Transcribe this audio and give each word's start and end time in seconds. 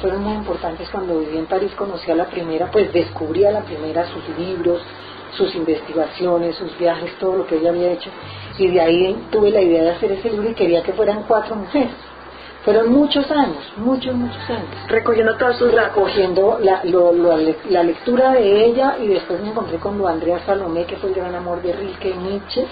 fueron 0.00 0.22
muy 0.22 0.34
importantes 0.34 0.88
cuando 0.90 1.18
viví 1.18 1.38
en 1.38 1.46
París, 1.46 1.72
conocí 1.76 2.10
a 2.10 2.14
la 2.14 2.26
primera, 2.26 2.70
pues 2.70 2.92
descubrí 2.92 3.44
a 3.44 3.52
la 3.52 3.62
primera 3.62 4.06
sus 4.06 4.28
libros, 4.38 4.80
sus 5.36 5.54
investigaciones, 5.54 6.56
sus 6.56 6.76
viajes, 6.78 7.16
todo 7.18 7.36
lo 7.36 7.46
que 7.46 7.56
ella 7.56 7.70
había 7.70 7.92
hecho, 7.92 8.10
y 8.58 8.68
de 8.68 8.80
ahí 8.80 9.26
tuve 9.30 9.50
la 9.50 9.60
idea 9.60 9.82
de 9.82 9.90
hacer 9.90 10.12
ese 10.12 10.30
libro 10.30 10.50
y 10.50 10.54
quería 10.54 10.82
que 10.82 10.92
fueran 10.92 11.24
cuatro 11.26 11.54
mujeres. 11.56 11.94
Fueron 12.64 12.92
muchos 12.92 13.30
años, 13.30 13.72
muchos, 13.76 14.14
muchos 14.14 14.50
años. 14.50 14.68
Recogiendo 14.88 15.34
todos 15.38 15.56
sus 15.56 15.72
datos. 15.72 15.94
Recogiendo 15.94 16.58
la, 16.60 16.82
la 16.84 17.82
lectura 17.82 18.32
de 18.32 18.66
ella 18.66 18.96
y 19.00 19.08
después 19.08 19.40
me 19.40 19.48
encontré 19.48 19.78
con 19.78 20.06
Andrea 20.06 20.40
Salomé, 20.44 20.84
que 20.84 20.96
fue 20.96 21.08
el 21.08 21.16
gran 21.16 21.34
amor 21.34 21.62
de 21.62 21.72
Rilke 21.72 22.14
Nietzsche. 22.14 22.66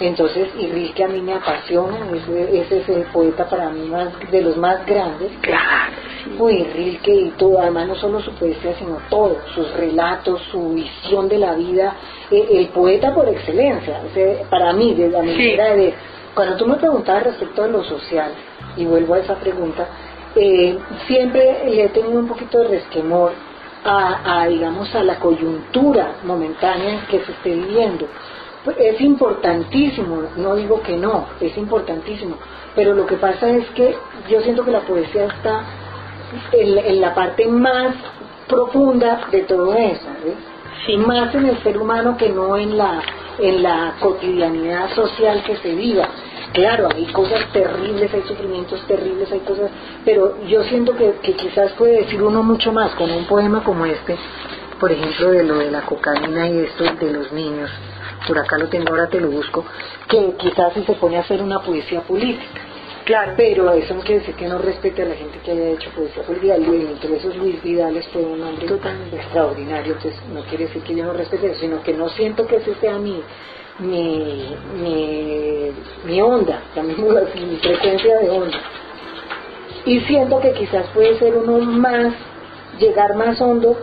Entonces, 0.00 0.48
y 0.58 0.66
Rilke 0.66 1.04
a 1.04 1.08
mí 1.08 1.20
me 1.20 1.34
apasiona, 1.34 1.98
ese, 2.10 2.78
es 2.78 2.88
el 2.88 3.04
poeta 3.12 3.48
para 3.48 3.70
mí 3.70 3.88
más, 3.88 4.08
de 4.28 4.42
los 4.42 4.56
más 4.56 4.84
grandes. 4.84 5.30
Claro. 5.40 5.92
Uy, 6.38 6.64
Rilke 6.64 7.14
y 7.14 7.30
todo, 7.36 7.60
además 7.60 7.88
no 7.88 7.94
solo 7.96 8.20
su 8.20 8.32
poesía, 8.32 8.74
sino 8.78 8.98
todo, 9.10 9.38
sus 9.54 9.72
relatos, 9.74 10.40
su 10.50 10.70
visión 10.70 11.28
de 11.28 11.38
la 11.38 11.54
vida, 11.54 11.96
eh, 12.30 12.46
el 12.50 12.68
poeta 12.68 13.14
por 13.14 13.28
excelencia, 13.28 14.00
para 14.48 14.72
mí, 14.72 14.94
de 14.94 15.08
la 15.10 15.18
manera 15.18 15.74
de... 15.74 15.94
Cuando 16.34 16.56
tú 16.56 16.66
me 16.66 16.76
preguntabas 16.76 17.24
respecto 17.24 17.64
a 17.64 17.68
lo 17.68 17.84
social, 17.84 18.32
y 18.76 18.84
vuelvo 18.84 19.14
a 19.14 19.18
esa 19.18 19.34
pregunta, 19.34 19.86
eh, 20.34 20.78
siempre 21.06 21.64
le 21.68 21.84
he 21.84 21.88
tenido 21.88 22.18
un 22.18 22.28
poquito 22.28 22.58
de 22.60 22.68
resquemor 22.68 23.32
a, 23.84 24.46
digamos, 24.48 24.94
a 24.94 25.02
la 25.02 25.18
coyuntura 25.18 26.16
momentánea 26.24 27.04
que 27.10 27.20
se 27.20 27.32
esté 27.32 27.50
viviendo. 27.50 28.06
Pues, 28.64 28.76
es 28.78 29.00
importantísimo, 29.00 30.22
no 30.36 30.54
digo 30.54 30.80
que 30.82 30.96
no, 30.96 31.26
es 31.40 31.56
importantísimo, 31.56 32.36
pero 32.76 32.94
lo 32.94 33.06
que 33.06 33.16
pasa 33.16 33.50
es 33.50 33.68
que 33.70 33.96
yo 34.30 34.40
siento 34.40 34.64
que 34.64 34.70
la 34.70 34.82
poesía 34.82 35.26
está 35.26 35.64
en, 36.52 37.00
la 37.00 37.14
parte 37.14 37.46
más 37.46 37.94
profunda 38.48 39.28
de 39.30 39.42
todo 39.42 39.74
eso, 39.74 40.06
¿ves? 40.24 40.98
más 40.98 41.34
en 41.34 41.46
el 41.46 41.62
ser 41.62 41.78
humano 41.78 42.16
que 42.16 42.28
no 42.28 42.56
en 42.56 42.76
la, 42.76 43.00
en 43.38 43.62
la 43.62 43.94
cotidianidad 44.00 44.92
social 44.94 45.42
que 45.44 45.56
se 45.56 45.74
viva. 45.74 46.08
Claro, 46.52 46.88
hay 46.94 47.06
cosas 47.06 47.50
terribles, 47.52 48.12
hay 48.12 48.22
sufrimientos 48.22 48.84
terribles, 48.86 49.30
hay 49.32 49.40
cosas, 49.40 49.70
pero 50.04 50.44
yo 50.44 50.62
siento 50.64 50.94
que, 50.94 51.14
que 51.22 51.32
quizás 51.34 51.72
puede 51.72 52.02
decir 52.02 52.22
uno 52.22 52.42
mucho 52.42 52.72
más 52.72 52.90
con 52.94 53.10
un 53.10 53.24
poema 53.24 53.64
como 53.64 53.86
este, 53.86 54.16
por 54.78 54.92
ejemplo, 54.92 55.30
de 55.30 55.44
lo 55.44 55.58
de 55.58 55.70
la 55.70 55.82
cocaína 55.82 56.48
y 56.48 56.58
esto 56.58 56.84
de 56.84 57.12
los 57.12 57.32
niños, 57.32 57.70
por 58.26 58.38
acá 58.38 58.58
lo 58.58 58.68
tengo, 58.68 58.88
ahora 58.90 59.08
te 59.08 59.20
lo 59.20 59.30
busco, 59.30 59.64
que 60.08 60.34
quizás 60.38 60.74
si 60.74 60.82
se 60.82 60.94
pone 60.94 61.16
a 61.16 61.20
hacer 61.20 61.40
una 61.40 61.60
poesía 61.60 62.00
política. 62.00 62.71
Claro, 63.04 63.32
pero 63.36 63.72
eso 63.72 63.94
no 63.94 64.00
quiere 64.02 64.20
decir 64.20 64.34
que 64.36 64.46
no 64.46 64.58
respete 64.58 65.02
a 65.02 65.06
la 65.06 65.14
gente 65.16 65.38
que 65.44 65.50
haya 65.50 65.70
hecho 65.70 65.90
poesía 65.90 66.22
política. 66.22 66.54
Entre 66.54 67.16
esos 67.16 67.36
Luis 67.36 67.60
Vidales 67.62 68.06
fue 68.08 68.22
un 68.22 68.42
hombre 68.42 68.66
Totalmente. 68.66 69.16
extraordinario, 69.16 69.94
entonces 69.94 70.20
no 70.32 70.42
quiere 70.44 70.66
decir 70.66 70.82
que 70.82 70.94
yo 70.94 71.04
no 71.04 71.12
respete 71.12 71.50
eso, 71.50 71.60
sino 71.60 71.82
que 71.82 71.94
no 71.94 72.08
siento 72.10 72.46
que 72.46 72.56
ese 72.56 72.74
sea 72.76 72.98
mi, 72.98 73.20
mi, 73.80 74.54
mi, 74.80 75.72
mi 76.04 76.20
onda, 76.20 76.62
mi 76.76 77.56
frecuencia 77.56 78.18
de 78.18 78.30
onda. 78.30 78.58
Y 79.84 79.98
siento 80.02 80.38
que 80.38 80.52
quizás 80.52 80.86
puede 80.94 81.18
ser 81.18 81.34
uno 81.34 81.58
más, 81.58 82.12
llegar 82.78 83.16
más 83.16 83.40
hondo 83.40 83.76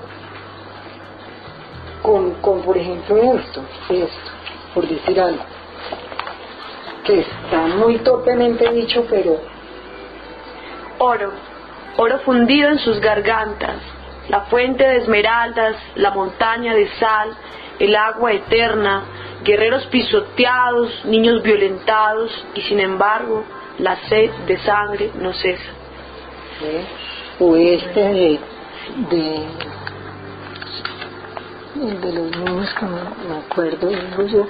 con, 2.02 2.36
con 2.36 2.62
por 2.62 2.78
ejemplo, 2.78 3.18
esto, 3.34 3.62
esto, 3.90 4.32
por 4.74 4.88
decir 4.88 5.20
algo, 5.20 5.44
que 7.10 7.22
está 7.22 7.66
muy 7.66 7.98
torpemente 8.00 8.72
dicho, 8.72 9.06
pero... 9.10 9.42
Oro, 11.00 11.32
oro 11.98 12.20
fundido 12.20 12.70
en 12.70 12.78
sus 12.80 13.00
gargantas, 13.00 13.78
la 14.28 14.42
fuente 14.42 14.84
de 14.84 14.98
esmeraldas, 14.98 15.76
la 15.96 16.12
montaña 16.12 16.76
de 16.76 16.88
sal, 17.00 17.30
el 17.80 17.96
agua 17.96 18.34
eterna, 18.34 19.04
guerreros 19.44 19.86
pisoteados, 19.88 21.06
niños 21.06 21.42
violentados 21.42 22.46
y 22.54 22.62
sin 22.64 22.80
embargo 22.80 23.44
la 23.80 23.96
sed 24.08 24.30
de 24.46 24.58
sangre 24.60 25.12
no 25.16 25.34
cesa. 25.34 25.72
O 27.40 27.56
este 27.56 28.00
de, 28.00 28.40
de, 29.10 29.46
de 31.76 32.14
los 32.14 32.38
niños 32.38 32.74
que 32.74 32.86
me 32.86 33.38
acuerdo, 33.38 33.88
digo 33.88 34.24
yo, 34.28 34.48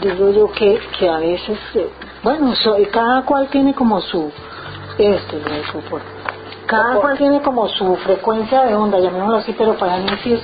digo 0.00 0.30
yo 0.30 0.52
que, 0.52 0.80
que 0.98 1.08
a 1.08 1.18
veces, 1.18 1.58
eh, 1.74 1.90
bueno, 2.22 2.52
cada 2.92 3.22
cual 3.22 3.48
tiene 3.48 3.74
como 3.74 4.00
su, 4.00 4.30
este, 4.98 5.40
cada 6.66 6.96
cual 6.96 7.18
tiene 7.18 7.42
como 7.42 7.68
su 7.68 7.96
frecuencia 7.96 8.62
de 8.62 8.74
onda, 8.74 8.98
llamémoslo 8.98 9.36
así, 9.36 9.54
pero 9.56 9.74
para 9.76 9.98
mí 9.98 10.08
sí 10.22 10.32
es 10.32 10.40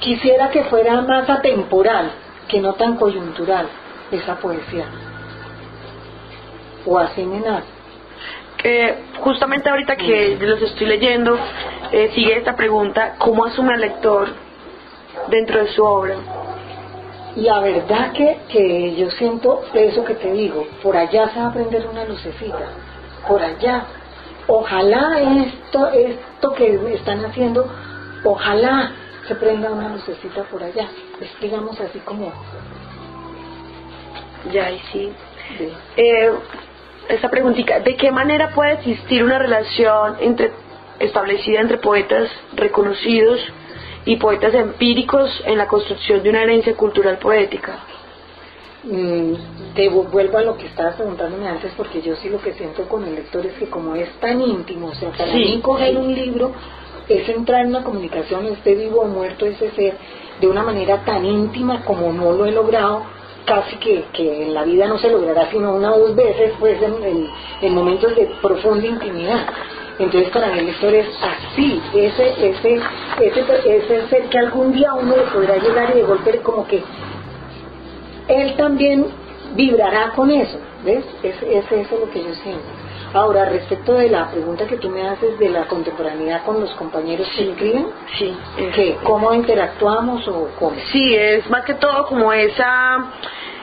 Quisiera 0.00 0.48
que 0.48 0.64
fuera 0.64 1.02
más 1.02 1.28
atemporal, 1.28 2.10
que 2.48 2.58
no 2.58 2.72
tan 2.72 2.96
coyuntural, 2.96 3.68
esa 4.10 4.36
poesía. 4.36 4.86
O 6.86 6.98
así 6.98 7.24
nada. 7.26 7.62
Eh, 8.64 9.04
justamente 9.20 9.68
ahorita 9.68 9.96
que 9.96 10.38
los 10.40 10.62
estoy 10.62 10.86
leyendo, 10.86 11.38
eh, 11.92 12.10
sigue 12.14 12.38
esta 12.38 12.56
pregunta, 12.56 13.16
¿cómo 13.18 13.44
asume 13.44 13.74
el 13.74 13.82
lector 13.82 14.28
dentro 15.28 15.58
de 15.64 15.68
su 15.72 15.84
obra? 15.84 16.16
La 17.36 17.60
verdad 17.60 18.12
que, 18.12 18.40
que 18.48 18.96
yo 18.96 19.10
siento 19.12 19.62
eso 19.72 20.04
que 20.04 20.14
te 20.14 20.32
digo, 20.32 20.66
por 20.82 20.96
allá 20.96 21.28
se 21.28 21.38
va 21.38 21.46
a 21.46 21.48
aprender 21.48 21.86
una 21.86 22.04
lucecita, 22.04 22.58
por 23.28 23.42
allá. 23.42 23.84
Ojalá 24.46 25.20
esto, 25.44 25.88
esto 25.88 26.52
que 26.54 26.94
están 26.94 27.24
haciendo, 27.24 27.70
ojalá 28.24 28.92
se 29.28 29.34
prenda 29.36 29.70
una 29.70 29.90
lucecita 29.90 30.42
por 30.44 30.62
allá. 30.62 30.88
Es 31.20 31.40
digamos 31.40 31.80
así 31.80 32.00
como... 32.00 32.32
Ya, 34.52 34.70
y 34.70 34.78
sí. 34.90 35.12
Eh, 35.96 36.30
esta 37.08 37.28
preguntita, 37.28 37.80
¿de 37.80 37.96
qué 37.96 38.10
manera 38.10 38.50
puede 38.54 38.72
existir 38.72 39.22
una 39.22 39.38
relación 39.38 40.16
entre 40.20 40.52
establecida 40.98 41.60
entre 41.60 41.78
poetas 41.78 42.28
reconocidos 42.54 43.40
y 44.04 44.16
poetas 44.16 44.54
empíricos 44.54 45.42
en 45.46 45.58
la 45.58 45.68
construcción 45.68 46.22
de 46.22 46.30
una 46.30 46.42
herencia 46.42 46.74
cultural 46.74 47.18
poética? 47.18 47.78
Mm, 48.82 49.34
te 49.74 49.90
vuelvo 49.90 50.38
a 50.38 50.42
lo 50.42 50.56
que 50.56 50.66
estabas 50.66 50.96
preguntándome 50.96 51.46
antes 51.46 51.70
porque 51.76 52.00
yo 52.00 52.16
sí 52.16 52.30
lo 52.30 52.40
que 52.40 52.54
siento 52.54 52.88
con 52.88 53.04
el 53.04 53.14
lector 53.14 53.44
es 53.44 53.52
que 53.54 53.66
como 53.66 53.94
es 53.94 54.08
tan 54.20 54.40
íntimo, 54.40 54.88
o 54.88 54.94
sea, 54.94 55.10
para 55.10 55.34
mí 55.34 55.60
coger 55.62 55.98
un 55.98 56.14
libro 56.14 56.52
es 57.08 57.28
entrar 57.28 57.62
en 57.62 57.68
una 57.68 57.84
comunicación, 57.84 58.46
esté 58.46 58.74
vivo 58.74 59.00
o 59.02 59.06
muerto 59.06 59.44
ese 59.44 59.70
ser, 59.72 59.94
de 60.40 60.46
una 60.46 60.62
manera 60.62 61.04
tan 61.04 61.26
íntima 61.26 61.84
como 61.84 62.12
no 62.12 62.32
lo 62.32 62.46
he 62.46 62.52
logrado, 62.52 63.02
casi 63.44 63.76
que, 63.76 64.04
que 64.12 64.44
en 64.44 64.54
la 64.54 64.64
vida 64.64 64.86
no 64.86 64.98
se 64.98 65.10
logrará 65.10 65.50
sino 65.50 65.74
una 65.74 65.92
o 65.92 65.98
dos 65.98 66.16
veces, 66.16 66.52
pues 66.58 66.80
en, 66.80 67.28
en, 67.62 67.74
momentos 67.74 68.14
de 68.14 68.30
profunda 68.40 68.86
intimidad. 68.86 69.46
Entonces 70.00 70.30
para 70.30 70.48
mí 70.48 70.60
el 70.60 70.66
lector 70.66 70.94
es 70.94 71.06
así, 71.22 71.80
ese, 71.94 72.48
ese, 72.48 72.80
ese, 73.20 73.76
ese 73.76 74.08
ser 74.08 74.22
que 74.30 74.38
algún 74.38 74.72
día 74.72 74.94
uno 74.94 75.14
le 75.14 75.24
podrá 75.24 75.58
llegar 75.58 75.90
y 75.90 75.98
de 75.98 76.02
golpe 76.04 76.38
como 76.38 76.66
que 76.66 76.82
él 78.28 78.56
también 78.56 79.06
vibrará 79.54 80.12
con 80.16 80.30
eso, 80.30 80.58
¿ves? 80.84 81.04
Es, 81.22 81.36
es 81.42 81.70
eso 81.70 81.98
lo 81.98 82.10
que 82.10 82.24
yo 82.24 82.34
siento. 82.36 82.64
Ahora, 83.12 83.44
respecto 83.46 83.92
de 83.94 84.08
la 84.08 84.30
pregunta 84.30 84.66
que 84.66 84.76
tú 84.76 84.88
me 84.88 85.06
haces 85.06 85.38
de 85.38 85.50
la 85.50 85.66
contemporaneidad 85.66 86.44
con 86.44 86.60
los 86.60 86.70
compañeros 86.74 87.28
que 87.36 87.50
escriben, 87.50 87.88
sí, 88.16 88.36
¿cómo 89.02 89.34
interactuamos 89.34 90.26
o 90.28 90.48
cómo? 90.58 90.76
Sí, 90.92 91.14
es 91.14 91.48
más 91.50 91.64
que 91.64 91.74
todo 91.74 92.06
como 92.06 92.32
esa 92.32 93.10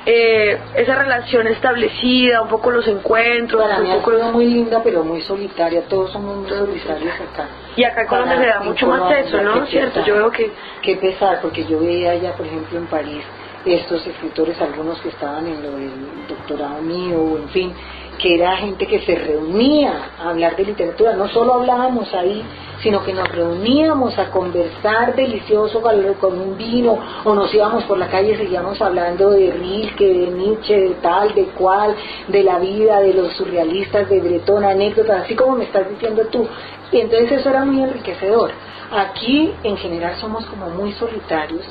eh, 0.06 0.58
esa 0.76 0.96
relación 0.96 1.48
establecida, 1.48 2.42
un 2.42 2.50
poco 2.50 2.72
los 2.72 2.88
encuentros. 2.88 3.62
Para 3.62 3.80
mí 3.80 3.90
un 3.90 4.02
poco... 4.02 4.32
muy 4.32 4.46
linda, 4.46 4.82
pero 4.84 5.04
muy 5.04 5.22
solitaria. 5.22 5.84
Todos 5.88 6.12
somos 6.12 6.38
muy 6.38 6.50
solitarios 6.50 7.14
acá. 7.16 7.48
Y 7.76 7.84
acá 7.84 8.02
en 8.02 8.08
Colombia 8.08 8.38
se 8.38 8.46
da 8.48 8.60
mucho 8.62 8.88
más 8.88 9.12
eso, 9.18 9.42
¿no? 9.42 9.66
Cierto, 9.66 10.04
yo 10.06 10.16
veo 10.16 10.32
que... 10.32 10.52
Qué 10.82 10.96
pesar, 10.96 11.40
porque 11.42 11.66
yo 11.66 11.80
veía 11.80 12.12
allá, 12.12 12.34
por 12.34 12.46
ejemplo, 12.46 12.78
en 12.78 12.86
París, 12.88 13.24
estos 13.66 14.06
escritores, 14.08 14.60
algunos 14.62 15.00
que 15.02 15.10
estaban 15.10 15.46
en 15.48 15.62
lo 15.62 15.72
del 15.72 15.92
doctorado 16.28 16.82
mío, 16.82 17.38
en 17.38 17.50
fin, 17.50 17.74
que 18.18 18.36
era 18.36 18.56
gente 18.58 18.88
que 18.88 19.02
se 19.02 19.16
reunía 19.16 20.12
a 20.20 20.30
hablar 20.30 20.56
de 20.56 20.66
literatura, 20.66 21.14
no 21.14 21.28
solo 21.28 21.56
hablábamos 21.56 22.14
ahí, 22.14 22.44
sino 22.82 23.04
que 23.04 23.14
nos 23.14 23.28
reuníamos 23.30 24.18
a 24.20 24.30
conversar 24.30 25.16
delicioso 25.16 25.82
con 26.20 26.40
un 26.40 26.58
vino, 26.58 26.98
o 27.24 27.34
nos 27.34 27.54
íbamos 27.54 27.84
por 27.86 27.98
la 27.98 28.08
calle 28.08 28.34
y 28.34 28.38
seguíamos 28.38 28.82
hablando 28.82 29.32
de 29.32 29.52
Rilke, 29.52 30.06
de 30.06 30.28
Nietzsche, 30.28 30.80
de 30.80 30.96
tal, 31.02 31.34
de 31.34 31.46
cual, 31.46 31.96
de 32.28 32.44
la 32.44 32.60
vida, 32.60 33.00
de 33.00 33.14
los 33.14 33.34
surrealistas, 33.34 34.10
de 34.10 34.20
Breton, 34.20 34.64
anécdotas, 34.64 35.24
así 35.24 35.36
como 35.36 35.56
me 35.56 35.66
estás 35.66 35.90
diciendo 35.90 36.26
tú. 36.32 36.48
Y 36.92 37.00
entonces 37.00 37.32
eso 37.32 37.50
era 37.50 37.66
muy 37.66 37.82
enriquecedor. 37.82 38.52
Aquí 38.92 39.54
en 39.64 39.78
general 39.78 40.16
somos 40.16 40.46
como 40.46 40.70
muy 40.70 40.94
solitarios, 40.94 41.66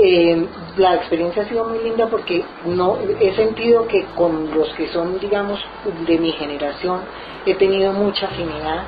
eh, 0.00 0.46
la 0.76 0.94
experiencia 0.94 1.42
ha 1.42 1.48
sido 1.48 1.64
muy 1.64 1.80
linda 1.80 2.06
porque 2.06 2.44
no 2.64 2.98
he 3.18 3.34
sentido 3.34 3.88
que 3.88 4.04
con 4.14 4.48
los 4.54 4.72
que 4.74 4.86
son, 4.88 5.18
digamos, 5.18 5.58
de 6.06 6.18
mi 6.18 6.30
generación, 6.32 7.00
he 7.44 7.54
tenido 7.54 7.92
mucha 7.92 8.26
afinidad, 8.26 8.84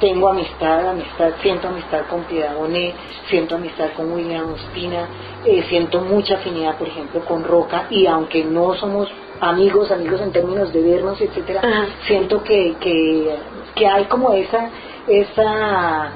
tengo 0.00 0.28
amistad, 0.28 0.88
amistad, 0.88 1.32
siento 1.42 1.68
amistad 1.68 2.06
con 2.08 2.22
Piedad 2.24 2.56
Bonet, 2.56 2.94
siento 3.28 3.56
amistad 3.56 3.90
con 3.96 4.12
William 4.12 4.52
Ospina, 4.52 5.08
eh, 5.44 5.64
siento 5.68 6.00
mucha 6.00 6.34
afinidad, 6.36 6.76
por 6.76 6.88
ejemplo, 6.88 7.20
con 7.24 7.44
Roca, 7.44 7.86
y 7.90 8.06
aunque 8.06 8.44
no 8.44 8.74
somos 8.74 9.08
amigos, 9.40 9.90
amigos 9.90 10.20
en 10.20 10.32
términos 10.32 10.72
de 10.72 10.82
vernos, 10.82 11.20
etcétera, 11.20 11.62
siento 12.06 12.42
que, 12.42 12.76
que, 12.80 13.36
que 13.74 13.86
hay 13.86 14.04
como 14.04 14.32
esa, 14.32 14.70
esa 15.06 16.12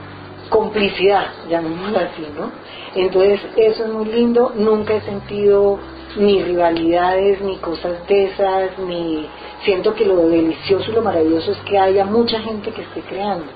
complicidad, 0.48 1.26
llamémoslo 1.48 1.98
así, 1.98 2.26
¿no? 2.36 2.50
Entonces, 2.94 3.40
eso 3.56 3.84
es 3.84 3.90
muy 3.90 4.06
lindo, 4.06 4.52
nunca 4.54 4.94
he 4.94 5.00
sentido 5.00 5.78
ni 6.16 6.42
rivalidades, 6.42 7.40
ni 7.40 7.56
cosas 7.56 8.06
de 8.06 8.24
esas, 8.24 8.78
ni 8.78 9.26
siento 9.64 9.94
que 9.94 10.04
lo 10.04 10.16
delicioso 10.28 10.90
y 10.90 10.94
lo 10.94 11.02
maravilloso 11.02 11.52
es 11.52 11.58
que 11.60 11.78
haya 11.78 12.04
mucha 12.04 12.38
gente 12.40 12.70
que 12.70 12.82
esté 12.82 13.00
creando, 13.00 13.46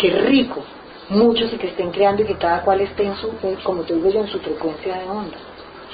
que 0.00 0.10
rico, 0.10 0.64
muchos 1.10 1.52
y 1.52 1.58
que 1.58 1.68
estén 1.68 1.90
creando 1.90 2.22
y 2.22 2.26
que 2.26 2.36
cada 2.36 2.62
cual 2.62 2.80
esté 2.80 3.04
en 3.04 3.16
su, 3.16 3.30
como 3.62 3.82
te 3.82 3.94
digo 3.94 4.10
yo, 4.10 4.20
en 4.20 4.28
su 4.28 4.38
frecuencia 4.38 4.98
de 4.98 5.08
onda. 5.08 5.36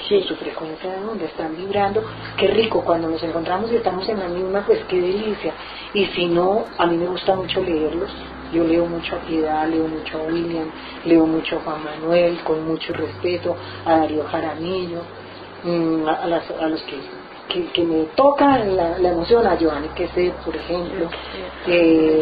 Sí. 0.07 0.21
su 0.21 0.35
frecuencia 0.35 0.91
de 0.91 1.03
onda, 1.03 1.25
están 1.25 1.57
vibrando, 1.57 2.03
qué 2.37 2.47
rico, 2.47 2.83
cuando 2.85 3.09
nos 3.09 3.21
encontramos 3.23 3.71
y 3.71 3.75
estamos 3.75 4.07
en 4.07 4.19
la 4.19 4.27
misma, 4.29 4.63
pues 4.65 4.79
qué 4.87 5.01
delicia. 5.01 5.53
Y 5.93 6.05
si 6.05 6.27
no, 6.27 6.65
a 6.77 6.85
mí 6.85 6.95
me 6.97 7.07
gusta 7.07 7.35
mucho 7.35 7.61
leerlos, 7.61 8.09
yo 8.53 8.63
leo 8.63 8.85
mucho 8.85 9.15
a 9.15 9.19
Piedad, 9.19 9.67
leo 9.67 9.87
mucho 9.87 10.19
a 10.19 10.31
William, 10.31 10.69
leo 11.03 11.25
mucho 11.25 11.57
a 11.57 11.59
Juan 11.61 11.83
Manuel, 11.83 12.39
con 12.43 12.65
mucho 12.65 12.93
respeto, 12.93 13.57
a 13.85 13.97
Darío 13.97 14.23
Jaramillo, 14.25 15.01
mm, 15.63 16.07
a, 16.07 16.67
los 16.67 16.83
que, 16.83 17.65
que, 17.73 17.83
me 17.83 18.03
tocan 18.15 18.77
la, 18.77 18.97
emoción, 18.97 19.45
a 19.47 19.55
Giovanni 19.55 19.89
sé 20.13 20.31
por 20.45 20.55
ejemplo, 20.55 21.09
eh, 21.65 22.21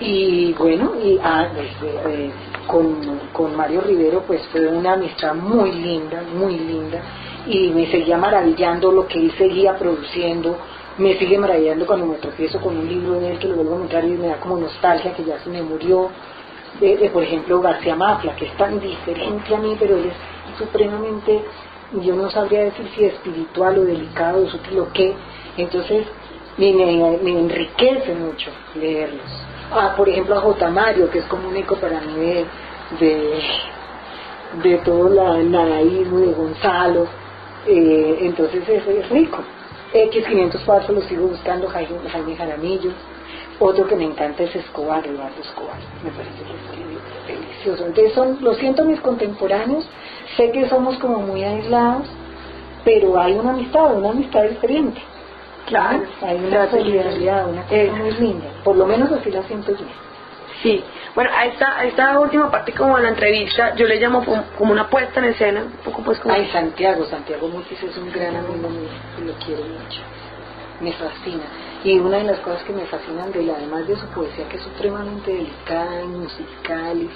y 0.00 0.52
bueno, 0.54 0.92
y 1.02 1.18
ah, 1.22 1.48
este, 1.56 2.26
eh, 2.26 2.30
con, 2.66 3.20
con 3.32 3.56
Mario 3.56 3.82
Rivero 3.82 4.22
pues 4.26 4.42
fue 4.50 4.66
una 4.66 4.94
amistad 4.94 5.34
muy 5.34 5.72
linda, 5.72 6.22
muy 6.34 6.58
linda, 6.58 7.00
y 7.46 7.70
me 7.70 7.90
seguía 7.90 8.16
maravillando 8.16 8.90
lo 8.90 9.06
que 9.06 9.20
él 9.20 9.32
seguía 9.36 9.76
produciendo, 9.76 10.56
me 10.98 11.18
sigue 11.18 11.38
maravillando 11.38 11.86
cuando 11.86 12.06
me 12.06 12.16
tropiezo 12.16 12.60
con 12.60 12.76
un 12.76 12.88
libro 12.88 13.14
de 13.20 13.32
él 13.32 13.38
que 13.38 13.48
lo 13.48 13.56
vuelvo 13.56 13.72
a 13.72 13.76
encontrar 13.76 14.04
y 14.04 14.10
me 14.10 14.28
da 14.28 14.40
como 14.40 14.58
nostalgia 14.58 15.14
que 15.14 15.24
ya 15.24 15.38
se 15.40 15.50
me 15.50 15.62
murió. 15.62 16.10
De, 16.80 17.08
por 17.12 17.22
ejemplo, 17.22 17.60
García 17.60 17.94
Mafla, 17.94 18.34
que 18.34 18.46
es 18.46 18.56
tan 18.56 18.80
diferente 18.80 19.54
a 19.54 19.58
mí, 19.58 19.76
pero 19.78 19.96
él 19.96 20.06
es 20.06 20.58
supremamente, 20.58 21.40
yo 22.00 22.16
no 22.16 22.28
sabría 22.30 22.64
decir 22.64 22.88
si 22.96 23.04
espiritual 23.04 23.78
o 23.78 23.84
delicado 23.84 24.42
o 24.42 24.48
sutil 24.48 24.80
o 24.80 24.92
qué. 24.92 25.14
Entonces, 25.56 26.04
me, 26.56 26.72
me, 26.72 27.40
enriquece 27.40 28.14
mucho 28.14 28.50
leerlos. 28.74 29.30
Ah, 29.72 29.94
por 29.96 30.08
ejemplo, 30.08 30.36
a 30.36 30.40
J. 30.40 30.70
Mario, 30.70 31.10
que 31.10 31.18
es 31.18 31.24
como 31.26 31.48
un 31.48 31.56
eco 31.56 31.76
para 31.76 32.00
mí 32.00 32.44
de, 33.00 33.40
de, 34.62 34.78
todo 34.78 35.34
el 35.36 35.50
nadaísmo 35.50 36.18
de 36.18 36.32
Gonzalo. 36.32 37.06
Eh, 37.66 38.18
entonces, 38.20 38.68
eso 38.68 38.90
es 38.90 39.08
rico. 39.08 39.38
X504 39.92 40.88
lo 40.88 41.02
sigo 41.02 41.28
buscando, 41.28 41.68
Jaime, 41.68 42.08
Jaime 42.10 42.36
Jaramillo. 42.36 42.90
Otro 43.60 43.86
que 43.86 43.96
me 43.96 44.04
encanta 44.04 44.42
es 44.42 44.54
Escobar, 44.54 45.06
Eduardo 45.06 45.40
Escobar. 45.40 45.78
Me 46.02 46.10
parece 46.10 46.42
que 46.42 47.32
delicioso. 47.32 47.86
Entonces 47.86 48.12
son, 48.12 48.38
lo 48.40 48.54
siento 48.54 48.84
mis 48.84 49.00
contemporáneos, 49.00 49.88
sé 50.36 50.50
que 50.50 50.68
somos 50.68 50.98
como 50.98 51.20
muy 51.20 51.42
aislados, 51.44 52.08
pero 52.84 53.18
hay 53.18 53.34
una 53.34 53.50
amistad, 53.50 53.94
una 53.94 54.10
amistad 54.10 54.42
diferente. 54.44 55.00
Claro. 55.66 56.04
Hay 56.22 56.36
una 56.36 56.70
solidaridad, 56.70 57.48
una 57.48 57.62
cosa 57.62 57.92
muy 57.96 58.10
linda. 58.12 58.46
Por 58.62 58.76
lo 58.76 58.86
menos 58.86 59.10
así 59.12 59.30
la 59.30 59.42
siento 59.44 59.72
yo. 59.72 59.86
Sí, 60.62 60.82
bueno, 61.14 61.30
a 61.36 61.46
esta, 61.46 61.84
esta 61.84 62.18
última 62.18 62.50
parte 62.50 62.72
como 62.72 62.96
de 62.96 63.02
la 63.02 63.08
entrevista, 63.10 63.74
yo 63.74 63.86
le 63.86 64.00
llamo 64.00 64.24
como 64.56 64.72
una 64.72 64.88
puesta 64.88 65.20
en 65.20 65.26
escena, 65.26 65.62
un 65.62 65.72
poco 65.84 66.02
pues 66.02 66.18
como... 66.20 66.34
Ay, 66.34 66.48
Santiago, 66.52 67.04
Santiago 67.04 67.48
Mutis 67.48 67.82
es 67.82 67.96
un 67.98 68.10
gran 68.10 68.34
amigo 68.34 68.70
mío, 68.70 68.88
y 69.20 69.24
lo 69.26 69.34
quiero 69.34 69.62
mucho, 69.62 70.00
me 70.80 70.92
fascina. 70.92 71.44
Y 71.84 71.98
una 71.98 72.16
de 72.18 72.24
las 72.24 72.38
cosas 72.40 72.62
que 72.62 72.72
me 72.72 72.86
fascinan 72.86 73.30
de 73.32 73.40
él, 73.40 73.52
además 73.54 73.86
de 73.86 73.94
su 73.96 74.06
poesía, 74.06 74.48
que 74.48 74.56
es 74.56 74.62
supremamente 74.62 75.34
delicada 75.34 76.02
y 76.02 76.06
musical 76.06 76.96
y 76.96 77.10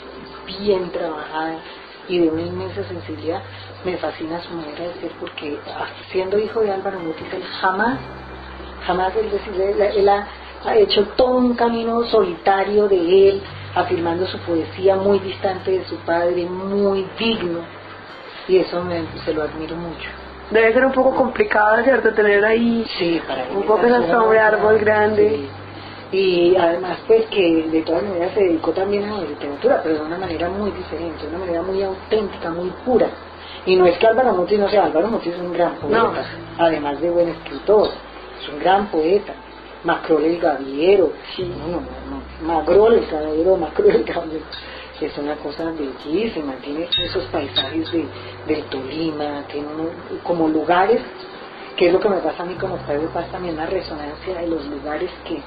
bien 0.62 0.90
trabajada, 0.90 1.58
y 2.06 2.18
de 2.18 2.28
una 2.28 2.42
inmensa 2.42 2.84
sensibilidad, 2.84 3.42
me 3.84 3.96
fascina 3.96 4.40
su 4.42 4.52
manera 4.52 4.84
de 4.84 4.94
ser, 5.00 5.12
porque 5.18 5.58
ah, 5.68 5.86
siendo 6.10 6.38
hijo 6.38 6.60
de 6.60 6.70
Álvaro 6.70 7.00
Mutis, 7.00 7.32
él 7.32 7.44
jamás, 7.60 7.98
jamás, 8.88 9.14
es 9.14 9.30
decir, 9.30 9.60
él 9.60 10.08
ha 10.08 10.26
ha 10.64 10.76
hecho 10.76 11.04
todo 11.16 11.36
un 11.36 11.54
camino 11.54 12.04
solitario 12.04 12.88
de 12.88 13.28
él, 13.28 13.42
afirmando 13.74 14.26
su 14.26 14.38
poesía 14.40 14.96
muy 14.96 15.18
distante 15.20 15.70
de 15.70 15.84
su 15.84 15.96
padre, 15.98 16.46
muy 16.46 17.06
digno, 17.18 17.60
y 18.48 18.58
eso 18.58 18.82
me, 18.82 19.02
se 19.24 19.32
lo 19.32 19.42
admiro 19.42 19.76
mucho. 19.76 20.08
Debe 20.50 20.72
ser 20.72 20.84
un 20.86 20.92
poco 20.92 21.14
complicado, 21.14 21.82
¿cierto? 21.84 22.12
Tener 22.14 22.44
ahí 22.44 22.84
sí, 22.98 23.20
para 23.28 23.44
un 23.54 23.64
poco 23.64 23.86
esa 23.86 24.08
sombra 24.08 24.48
árbol 24.48 24.78
grande. 24.78 25.46
Y 26.10 26.56
además, 26.56 26.96
pues 27.06 27.26
que 27.26 27.64
de 27.70 27.82
todas 27.82 28.02
maneras 28.02 28.32
se 28.32 28.40
dedicó 28.40 28.70
también 28.70 29.04
a 29.04 29.18
la 29.18 29.24
literatura, 29.24 29.80
pero 29.82 29.96
de 29.96 30.00
una 30.00 30.16
manera 30.16 30.48
muy 30.48 30.70
diferente, 30.70 31.26
de 31.26 31.28
una 31.28 31.38
manera 31.40 31.60
muy 31.60 31.82
auténtica, 31.82 32.50
muy 32.50 32.70
pura. 32.86 33.08
Y 33.66 33.76
no 33.76 33.84
es 33.84 33.98
que 33.98 34.06
Álvaro 34.06 34.32
Mutis 34.32 34.58
no 34.58 34.70
sea, 34.70 34.86
Álvaro 34.86 35.08
Mutis 35.08 35.34
es 35.34 35.38
un 35.38 35.52
gran 35.52 35.74
poeta, 35.74 36.24
además 36.56 36.98
de 37.02 37.10
buen 37.10 37.28
escritor, 37.28 37.90
es 38.40 38.48
un 38.48 38.58
gran 38.58 38.90
poeta 38.90 39.34
Macrol 39.84 40.24
el 40.24 40.40
Gaviero, 40.40 41.12
sí. 41.36 41.44
no, 41.44 41.66
no, 41.68 41.80
no, 41.80 42.46
Macrol 42.46 42.94
el 42.94 43.06
Gaviero, 43.06 43.56
Macrol 43.56 43.90
el 43.90 44.04
Gaviero, 44.04 44.44
es 45.00 45.16
una 45.16 45.36
cosa 45.36 45.70
bellísima, 45.70 46.54
tiene 46.56 46.88
esos 47.04 47.24
paisajes 47.26 47.90
de, 47.92 48.04
del 48.48 48.64
Tolima, 48.64 49.44
tiene 49.50 49.68
como 50.24 50.48
lugares, 50.48 51.00
que 51.76 51.86
es 51.86 51.92
lo 51.92 52.00
que 52.00 52.08
me 52.08 52.16
pasa 52.16 52.42
a 52.42 52.46
mí 52.46 52.54
como 52.54 52.76
padre 52.78 53.06
pasa 53.14 53.28
también 53.30 53.56
la 53.56 53.66
resonancia 53.66 54.34
de 54.40 54.48
los 54.48 54.66
lugares 54.66 55.10
que, 55.24 55.40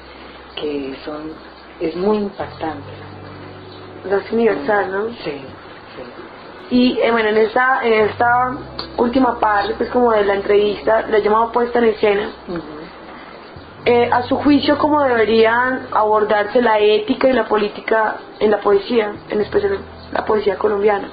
que 0.56 0.96
son, 1.04 1.34
es 1.82 1.94
muy 1.98 2.18
impactante. 2.18 2.90
Es 4.10 4.32
universal, 4.32 4.92
¿no? 4.92 5.10
Sí, 5.10 5.32
sí. 5.32 6.72
Y 6.72 7.00
eh, 7.02 7.12
bueno, 7.12 7.30
en 7.30 7.38
esta, 7.38 7.82
en 7.84 8.10
esta 8.10 8.58
última 8.98 9.38
parte, 9.40 9.74
pues 9.78 9.90
como 9.90 10.14
de 10.14 10.24
la 10.24 10.36
entrevista, 10.36 11.06
la 11.08 11.20
llamado 11.20 11.52
puesta 11.52 11.80
en 11.80 11.86
escena. 11.86 12.30
Eh, 13.84 14.10
a 14.12 14.22
su 14.24 14.36
juicio, 14.36 14.78
¿cómo 14.78 15.02
deberían 15.02 15.88
abordarse 15.92 16.62
la 16.62 16.78
ética 16.78 17.30
y 17.30 17.34
la 17.34 17.48
política 17.48 18.18
en 18.40 18.52
la 18.52 18.60
poesía, 18.62 19.12
en 19.30 19.42
especial 19.42 19.80
la 20.12 20.24
poesía 20.24 20.56
colombiana? 20.56 21.10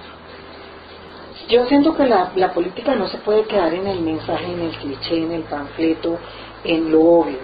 Yo 1.48 1.64
siento 1.64 1.96
que 1.96 2.04
la, 2.04 2.30
la 2.36 2.52
política 2.52 2.94
no 2.94 3.08
se 3.08 3.16
puede 3.18 3.44
quedar 3.44 3.72
en 3.72 3.86
el 3.86 4.00
mensaje, 4.00 4.52
en 4.52 4.60
el 4.60 4.76
cliché, 4.76 5.16
en 5.16 5.32
el 5.32 5.42
panfleto, 5.44 6.18
en 6.62 6.92
lo 6.92 7.00
obvio. 7.00 7.38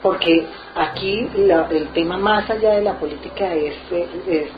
Porque 0.00 0.46
aquí 0.74 1.28
el 1.36 1.88
tema 1.92 2.16
más 2.16 2.48
allá 2.48 2.70
de 2.70 2.82
la 2.82 2.94
política 2.94 3.52
es, 3.52 3.74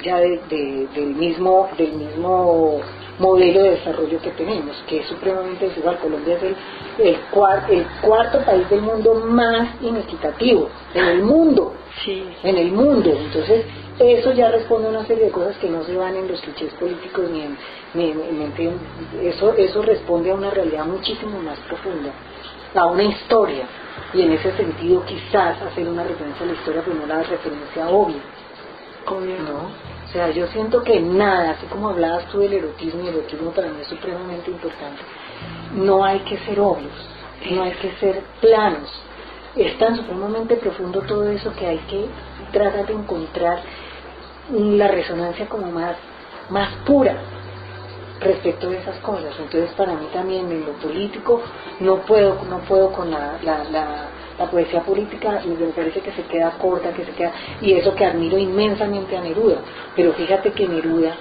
ya 0.04 0.18
del 0.18 1.14
mismo 1.16 1.68
del 1.76 1.92
mismo 1.94 2.80
modelo 3.18 3.62
de 3.62 3.70
desarrollo 3.70 4.20
que 4.20 4.30
tenemos, 4.30 4.76
que 4.86 5.00
es 5.00 5.06
supremamente 5.06 5.68
desigual. 5.68 5.98
Colombia 5.98 6.36
es 6.36 6.42
el, 6.42 6.56
el, 6.98 7.16
el 7.70 7.86
cuarto 8.00 8.38
país 8.44 8.68
del 8.70 8.82
mundo 8.82 9.14
más 9.14 9.68
inequitativo, 9.80 10.68
en 10.94 11.04
el 11.04 11.22
mundo, 11.22 11.74
sí. 12.04 12.24
en 12.42 12.56
el 12.56 12.72
mundo. 12.72 13.10
Entonces, 13.10 13.64
eso 13.98 14.32
ya 14.32 14.50
responde 14.50 14.88
a 14.88 14.90
una 14.90 15.06
serie 15.06 15.26
de 15.26 15.30
cosas 15.30 15.56
que 15.56 15.68
no 15.68 15.82
se 15.82 15.96
van 15.96 16.14
en 16.14 16.28
los 16.28 16.40
clichés 16.40 16.72
políticos 16.74 17.24
ni 17.30 17.42
en, 17.42 17.58
ni 17.94 19.28
eso, 19.28 19.54
eso 19.54 19.82
responde 19.82 20.30
a 20.30 20.34
una 20.34 20.50
realidad 20.50 20.84
muchísimo 20.86 21.40
más 21.40 21.58
profunda, 21.60 22.12
a 22.74 22.86
una 22.86 23.02
historia. 23.02 23.66
Y 24.14 24.22
en 24.22 24.32
ese 24.32 24.56
sentido 24.56 25.04
quizás 25.04 25.60
hacer 25.60 25.88
una 25.88 26.04
referencia 26.04 26.44
a 26.44 26.46
la 26.46 26.54
historia, 26.54 26.82
pero 26.84 26.96
no 26.96 27.06
la 27.06 27.22
referencia 27.22 27.88
obvia. 27.88 28.22
¿No? 29.10 29.97
O 30.08 30.12
sea, 30.12 30.30
yo 30.30 30.46
siento 30.48 30.82
que 30.82 31.00
nada, 31.00 31.50
así 31.50 31.66
como 31.66 31.90
hablabas 31.90 32.24
tú 32.26 32.38
del 32.38 32.54
erotismo, 32.54 33.02
y 33.04 33.08
el 33.08 33.16
erotismo 33.16 33.50
para 33.50 33.68
mí 33.68 33.82
es 33.82 33.88
supremamente 33.88 34.50
importante, 34.50 35.02
no 35.74 36.02
hay 36.02 36.20
que 36.20 36.38
ser 36.38 36.58
obvios, 36.60 36.94
no 37.50 37.62
hay 37.62 37.72
que 37.72 37.92
ser 37.96 38.22
planos. 38.40 38.90
Es 39.54 39.76
tan 39.78 39.96
supremamente 39.96 40.56
profundo 40.56 41.02
todo 41.02 41.28
eso 41.28 41.52
que 41.54 41.66
hay 41.66 41.78
que 41.78 42.06
tratar 42.52 42.86
de 42.86 42.94
encontrar 42.94 43.60
la 44.52 44.88
resonancia 44.88 45.46
como 45.46 45.70
más, 45.70 45.96
más 46.48 46.72
pura 46.86 47.16
respecto 48.20 48.70
de 48.70 48.78
esas 48.78 48.96
cosas. 49.00 49.34
Entonces 49.38 49.70
para 49.72 49.92
mí 49.92 50.06
también 50.12 50.50
en 50.50 50.64
lo 50.64 50.72
político 50.74 51.42
no 51.80 51.96
puedo, 51.98 52.38
no 52.48 52.60
puedo 52.60 52.92
con 52.92 53.10
la, 53.10 53.38
la 53.42 53.64
la 53.64 54.08
poesía 54.46 54.82
política 54.82 55.42
me 55.44 55.66
parece 55.68 56.00
que 56.00 56.12
se 56.12 56.22
queda 56.22 56.52
corta, 56.58 56.92
que 56.92 57.04
se 57.04 57.12
queda, 57.12 57.32
y 57.60 57.72
eso 57.72 57.94
que 57.94 58.04
admiro 58.04 58.38
inmensamente 58.38 59.16
a 59.16 59.20
Neruda, 59.20 59.58
pero 59.96 60.12
fíjate 60.12 60.52
que 60.52 60.68
Neruda 60.68 61.14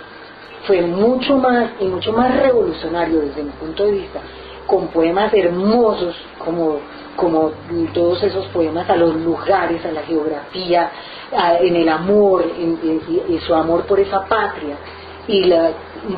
fue 0.66 0.82
mucho 0.82 1.38
más 1.38 1.72
y 1.80 1.86
mucho 1.86 2.12
más 2.14 2.36
revolucionario 2.36 3.20
desde 3.22 3.44
mi 3.44 3.52
punto 3.52 3.86
de 3.86 3.92
vista, 3.92 4.20
con 4.66 4.88
poemas 4.88 5.34
hermosos 5.34 6.16
como 6.38 6.80
como 7.18 7.52
todos 7.94 8.24
esos 8.24 8.46
poemas, 8.48 8.90
a 8.90 8.96
los 8.96 9.16
lugares, 9.16 9.84
a 9.84 9.92
la 9.92 10.04
geografía, 10.04 10.90
en 11.60 11.76
el 11.76 11.90
amor, 11.90 12.46
en, 12.58 13.42
su 13.42 13.54
amor 13.54 13.86
por 13.86 14.00
esa 14.00 14.24
patria. 14.26 14.78
Y 15.28 15.44
la, 15.44 15.72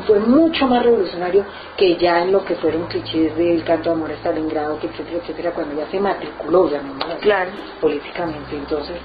fue 0.06 0.20
mucho 0.20 0.68
más 0.68 0.84
revolucionario 0.84 1.44
que 1.76 1.96
ya 1.98 2.22
en 2.22 2.32
lo 2.32 2.46
que 2.46 2.56
fueron 2.56 2.88
clichés 2.88 3.36
del 3.36 3.64
canto 3.64 3.90
de 3.90 3.96
amor 3.96 4.12
a 4.12 4.16
Stalingrado, 4.16 4.78
etcétera, 4.82 5.18
etcétera, 5.22 5.52
cuando 5.52 5.76
ya 5.76 5.90
se 5.90 6.00
matriculó, 6.00 6.70
ya 6.70 6.82
claro. 7.20 7.52
políticamente. 7.82 8.56
Entonces, 8.56 8.98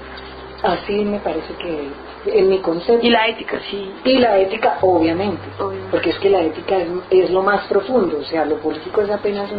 así 0.61 1.03
me 1.03 1.19
parece 1.19 1.53
que 1.55 1.89
en 2.25 2.49
mi 2.49 2.59
concepto. 2.59 3.05
Y 3.05 3.09
la 3.09 3.27
ética, 3.27 3.59
sí. 3.69 3.91
Y 4.03 4.17
la 4.17 4.37
ética, 4.37 4.77
obviamente, 4.81 5.43
porque 5.91 6.09
es 6.09 6.19
que 6.19 6.29
la 6.29 6.41
ética 6.41 6.77
es, 7.09 7.29
lo 7.29 7.43
más 7.43 7.65
profundo, 7.67 8.19
o 8.19 8.23
sea, 8.23 8.45
lo 8.45 8.57
político 8.57 9.01
es 9.01 9.09
apenas 9.09 9.49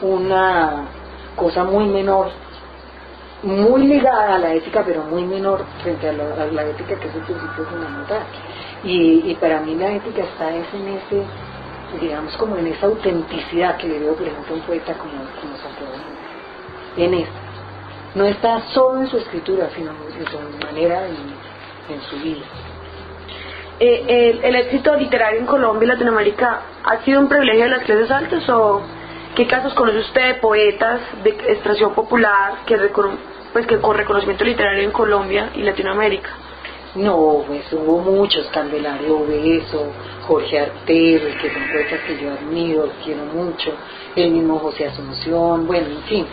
una 0.00 0.88
cosa 1.36 1.64
muy 1.64 1.86
menor, 1.86 2.30
muy 3.42 3.86
ligada 3.86 4.36
a 4.36 4.38
la 4.38 4.54
ética, 4.54 4.82
pero 4.84 5.02
muy 5.04 5.24
menor 5.24 5.64
frente 5.82 6.08
a 6.08 6.12
la, 6.12 6.64
ética 6.64 6.98
que 6.98 7.08
es 7.08 7.14
el 7.14 7.22
principio 7.22 7.64
fundamental. 7.64 8.22
Y, 8.84 9.30
y 9.30 9.34
para 9.40 9.60
mí 9.60 9.74
la 9.74 9.92
ética 9.92 10.22
está 10.22 10.54
es 10.54 10.66
en 10.72 10.88
ese, 10.88 11.24
digamos, 12.00 12.36
como 12.36 12.56
en 12.56 12.68
esa 12.68 12.86
autenticidad 12.86 13.76
que 13.76 13.88
le 13.88 13.98
veo, 13.98 14.14
por 14.14 14.26
ejemplo, 14.26 14.54
a 14.54 14.58
un 14.58 14.64
poeta 14.64 14.94
como, 14.94 15.12
como 15.12 15.56
Santo 15.56 15.84
En 16.96 17.14
eso. 17.14 17.32
No 18.14 18.24
está 18.24 18.60
solo 18.72 19.00
en 19.00 19.08
su 19.08 19.18
escritura, 19.18 19.68
sino 19.74 19.90
en 19.90 20.26
su 20.26 20.66
manera 20.66 21.06
en 21.06 22.00
su 22.02 22.16
vida. 22.16 22.44
Eh, 23.80 24.40
el, 24.42 24.56
éxito 24.56 24.96
literario 24.96 25.38
en 25.38 25.46
Colombia 25.46 25.86
y 25.86 25.88
Latinoamérica 25.88 26.62
ha 26.82 27.04
sido 27.04 27.20
un 27.20 27.28
privilegio 27.28 27.64
de 27.64 27.70
las 27.70 27.84
clases 27.84 28.10
altas 28.10 28.48
o 28.48 28.82
qué 29.36 29.46
casos 29.46 29.72
conoce 29.74 29.98
usted 29.98 30.26
de 30.26 30.34
poetas 30.34 31.00
de 31.22 31.30
extracción 31.30 31.94
popular 31.94 32.64
que, 32.66 32.76
pues, 33.52 33.66
que 33.68 33.78
con 33.78 33.96
reconocimiento 33.96 34.44
literario 34.44 34.82
en 34.82 34.90
Colombia 34.90 35.50
y 35.54 35.62
Latinoamérica? 35.62 36.28
No, 36.98 37.44
pues 37.46 37.72
hubo 37.72 38.00
muchos, 38.00 38.46
Candelario 38.48 39.24
Beso, 39.24 39.86
Jorge 40.26 40.58
Artero, 40.58 41.26
que 41.40 41.48
son 41.52 41.62
poetas 41.72 42.00
que 42.08 42.20
yo 42.20 42.32
admiro, 42.32 42.90
quiero 43.04 43.24
mucho, 43.26 43.70
el 44.16 44.32
mismo 44.32 44.58
José 44.58 44.86
Asunción, 44.86 45.68
bueno, 45.68 45.86
en 45.86 46.02
fin. 46.02 46.26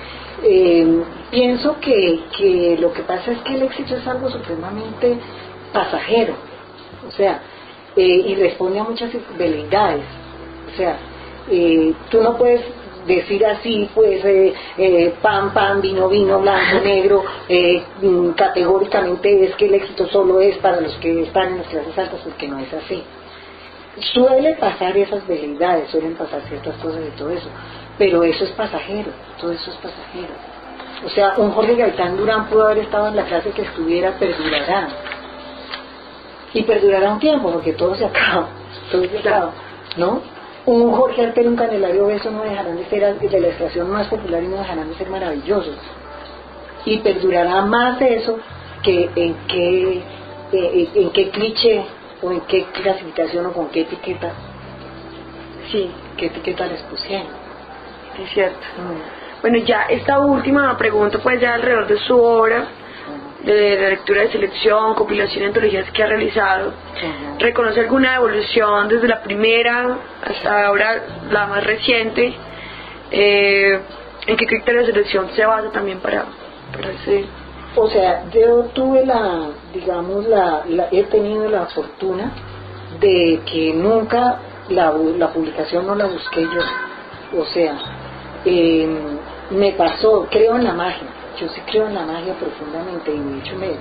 Eh, 0.43 1.03
pienso 1.29 1.79
que, 1.79 2.19
que 2.35 2.77
lo 2.79 2.91
que 2.93 3.03
pasa 3.03 3.33
es 3.33 3.41
que 3.43 3.53
el 3.53 3.61
éxito 3.61 3.95
es 3.95 4.07
algo 4.07 4.27
supremamente 4.31 5.19
pasajero, 5.71 6.33
o 7.07 7.11
sea, 7.11 7.41
eh, 7.95 8.23
y 8.25 8.33
responde 8.33 8.79
a 8.79 8.85
muchas 8.85 9.11
veleidades, 9.37 10.05
o 10.73 10.77
sea, 10.77 10.97
eh, 11.51 11.93
tú 12.09 12.23
no 12.23 12.37
puedes 12.37 12.61
decir 13.05 13.45
así, 13.45 13.89
pues, 13.93 14.23
eh, 14.25 14.53
eh, 14.77 15.13
pan, 15.21 15.53
pan, 15.53 15.81
vino, 15.81 16.09
vino, 16.09 16.39
blanco, 16.39 16.83
negro, 16.83 17.23
eh, 17.47 17.83
mm, 18.01 18.31
categóricamente 18.31 19.45
es 19.45 19.55
que 19.55 19.67
el 19.67 19.75
éxito 19.75 20.07
solo 20.07 20.41
es 20.41 20.57
para 20.57 20.81
los 20.81 20.93
que 20.95 21.23
están 21.23 21.49
en 21.49 21.57
las 21.59 21.67
clases 21.67 21.97
altas, 21.97 22.21
porque 22.23 22.47
no 22.47 22.59
es 22.59 22.73
así. 22.73 23.03
Suele 24.13 24.55
pasar 24.55 24.97
esas 24.97 25.25
veleidades, 25.27 25.89
suelen 25.89 26.15
pasar 26.15 26.41
ciertas 26.49 26.75
cosas 26.77 27.01
y 27.07 27.17
todo 27.17 27.29
eso, 27.29 27.47
pero 27.97 28.23
eso 28.23 28.43
es 28.43 28.51
pasajero, 28.51 29.11
todo 29.39 29.51
eso 29.51 29.71
es 29.71 29.77
pasajero. 29.77 30.33
O 31.05 31.09
sea, 31.09 31.33
un 31.37 31.51
Jorge 31.51 31.75
Gaitán 31.75 32.17
Durán 32.17 32.47
pudo 32.47 32.65
haber 32.65 32.79
estado 32.79 33.07
en 33.07 33.15
la 33.15 33.25
clase 33.25 33.51
que 33.51 33.61
estuviera, 33.61 34.17
perdurará. 34.17 34.87
Y 36.53 36.63
perdurará 36.63 37.13
un 37.13 37.19
tiempo, 37.19 37.51
porque 37.51 37.73
todo 37.73 37.95
se 37.95 38.05
acaba, 38.05 38.47
todo 38.91 39.03
se 39.03 39.19
acaba, 39.19 39.51
¿no? 39.97 40.34
Un 40.65 40.91
Jorge 40.91 41.23
Alper, 41.23 41.47
un 41.47 41.55
Canelario 41.55 42.07
Beso 42.07 42.31
no 42.31 42.43
dejarán 42.43 42.77
de 42.77 42.85
ser 42.85 43.19
de 43.19 43.39
la 43.39 43.47
estación 43.47 43.89
más 43.89 44.07
popular 44.07 44.43
y 44.43 44.47
no 44.47 44.57
dejarán 44.57 44.89
de 44.89 44.95
ser 44.95 45.09
maravillosos. 45.09 45.77
Y 46.85 46.97
perdurará 46.99 47.61
más 47.61 48.01
eso 48.01 48.39
que 48.83 49.09
en 49.15 49.35
qué, 49.47 50.01
eh, 50.51 50.89
en 50.95 51.09
qué 51.11 51.29
cliché 51.29 51.85
o 52.21 52.31
en 52.31 52.41
qué 52.41 52.65
clasificación 52.65 53.45
o 53.47 53.53
con 53.53 53.69
qué 53.69 53.81
etiqueta. 53.81 54.31
Sí. 55.71 55.91
¿Qué 56.17 56.27
etiqueta 56.27 56.65
les 56.67 56.81
pusieron? 56.83 57.27
Es 58.23 58.29
cierto. 58.31 58.59
Mm. 58.77 59.41
Bueno, 59.41 59.57
ya 59.59 59.83
esta 59.83 60.19
última 60.19 60.77
pregunta, 60.77 61.19
pues 61.21 61.39
ya 61.41 61.55
alrededor 61.55 61.87
de 61.87 61.97
su 61.97 62.17
obra 62.17 62.67
de 63.45 63.79
la 63.79 63.89
lectura 63.89 64.21
de 64.21 64.31
selección, 64.31 64.95
compilación 64.95 65.41
de 65.41 65.45
antologías 65.47 65.91
que 65.91 66.03
ha 66.03 66.07
realizado, 66.07 66.73
¿reconoce 67.37 67.81
alguna 67.81 68.15
evolución 68.15 68.87
desde 68.87 69.07
la 69.07 69.21
primera 69.21 69.97
hasta 70.23 70.65
ahora 70.65 71.03
la 71.29 71.45
más 71.45 71.63
reciente? 71.63 72.33
Eh, 73.11 73.79
¿En 74.25 74.35
qué 74.35 74.47
criterio 74.47 74.81
de 74.81 74.87
selección 74.87 75.29
se 75.35 75.45
basa 75.45 75.69
también 75.71 75.99
para, 75.99 76.25
para 76.73 76.91
ese? 76.91 77.25
O 77.75 77.87
sea, 77.87 78.23
yo 78.31 78.63
tuve 78.73 79.05
la, 79.05 79.49
digamos, 79.73 80.25
la, 80.25 80.63
he 80.91 81.03
tenido 81.03 81.47
la 81.47 81.67
fortuna 81.67 82.31
de 82.99 83.41
que 83.45 83.73
nunca 83.73 84.39
la, 84.69 84.91
la 85.17 85.29
publicación 85.29 85.85
no 85.85 85.93
la 85.93 86.05
busqué 86.05 86.41
yo. 86.41 87.39
O 87.39 87.45
sea, 87.45 87.77
eh, 88.43 88.87
me 89.51 89.73
pasó, 89.73 90.27
creo 90.31 90.55
en 90.55 90.63
la 90.63 90.73
magia 90.73 91.24
yo 91.39 91.47
sí 91.49 91.61
creo 91.65 91.87
en 91.87 91.95
la 91.95 92.05
magia 92.05 92.33
profundamente 92.33 93.11
y 93.11 93.19
de 93.19 93.39
hecho 93.39 93.55
me, 93.57 93.71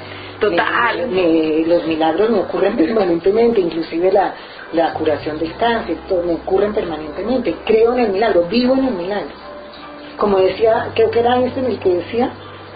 Total. 0.40 1.66
los 1.66 1.86
milagros 1.86 2.30
me 2.30 2.40
ocurren 2.40 2.76
permanentemente, 2.76 3.60
inclusive 3.60 4.12
la, 4.12 4.34
la 4.72 4.92
curación 4.94 5.38
del 5.38 5.56
cáncer, 5.56 5.96
todo, 6.08 6.22
me 6.22 6.34
ocurren 6.34 6.72
permanentemente. 6.72 7.56
Creo 7.64 7.94
en 7.94 8.00
el 8.00 8.12
milagro, 8.12 8.44
vivo 8.44 8.74
en 8.74 8.86
el 8.86 8.94
milagro. 8.94 9.34
Como 10.16 10.38
decía, 10.38 10.90
creo 10.94 11.10
que 11.10 11.20
era 11.20 11.40
este 11.40 11.60
en 11.60 11.66
el 11.66 11.78
que 11.78 11.94
decía 11.94 12.32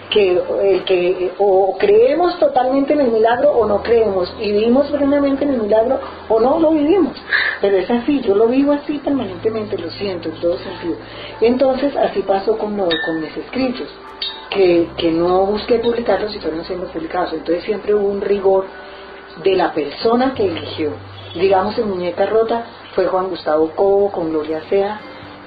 que 0.09 0.41
el 0.63 0.83
que 0.85 1.31
o 1.37 1.77
creemos 1.77 2.39
totalmente 2.39 2.93
en 2.93 3.01
el 3.01 3.11
milagro 3.11 3.51
o 3.51 3.67
no 3.67 3.83
creemos 3.83 4.33
y 4.39 4.51
vivimos 4.51 4.87
plenamente 4.87 5.43
en 5.43 5.51
el 5.51 5.61
milagro 5.61 5.99
o 6.27 6.39
no 6.39 6.59
lo 6.59 6.71
vivimos 6.71 7.15
pero 7.61 7.77
es 7.77 7.89
así 7.89 8.19
yo 8.21 8.33
lo 8.35 8.47
vivo 8.47 8.71
así 8.71 8.97
permanentemente 8.97 9.77
lo 9.77 9.91
siento 9.91 10.29
en 10.29 10.35
todo 10.41 10.57
sentido 10.57 10.95
entonces 11.41 11.95
así 11.95 12.23
pasó 12.23 12.57
con, 12.57 12.75
con 12.75 13.21
mis 13.21 13.37
escritos 13.37 13.87
que, 14.49 14.89
que 14.97 15.11
no 15.11 15.45
busqué 15.45 15.79
publicarlos 15.79 16.35
y 16.35 16.39
fueron 16.39 16.63
siendo 16.65 16.87
publicados. 16.87 17.33
Entonces 17.33 17.63
siempre 17.63 17.93
hubo 17.93 18.07
un 18.07 18.21
rigor 18.21 18.65
de 19.43 19.55
la 19.55 19.73
persona 19.73 20.33
que 20.33 20.45
eligió. 20.45 20.91
Digamos, 21.35 21.77
en 21.77 21.89
Muñeca 21.89 22.25
Rota 22.25 22.65
fue 22.95 23.05
Juan 23.05 23.29
Gustavo 23.29 23.71
Cobo 23.75 24.11
con 24.11 24.29
Gloria 24.29 24.61
Sea, 24.69 24.99